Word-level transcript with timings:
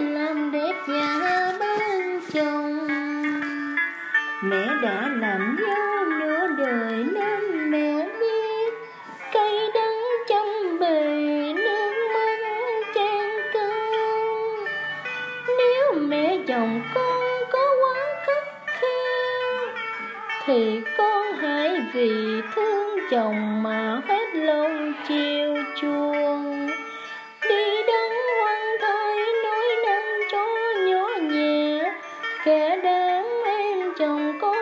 làm 0.00 0.50
đẹp 0.52 0.74
nhà 0.88 1.52
bên 1.60 2.20
chồng. 2.32 2.88
Mẹ 4.44 4.66
đã 4.82 5.08
làm 5.20 5.56
dâu 5.60 6.04
nửa 6.04 6.46
đời 6.58 7.04
nên 7.14 7.70
mẹ 7.70 8.08
biết 8.20 8.74
Cây 9.32 9.70
đắng 9.74 10.00
trong 10.28 10.78
bề 10.80 11.04
nước 11.52 11.92
mắt 12.14 12.38
chan 12.94 13.30
cơn 13.52 14.64
Nếu 15.58 15.94
mẹ 15.94 16.38
chồng 16.48 16.82
con 16.94 17.22
có 17.52 17.58
quá 17.80 18.00
khắc 18.26 18.44
khe, 18.66 18.88
Thì 20.46 20.82
con 20.98 21.32
hãy 21.32 21.80
vì 21.92 22.40
thương 22.54 22.98
chồng 23.10 23.62
mà 23.62 24.00
hết 24.08 24.34
lòng 24.34 24.92
chiều 25.08 25.56
chuộng. 25.80 26.21
đã 32.82 33.22
em 33.44 33.94
chồng 33.98 34.38
con 34.40 34.61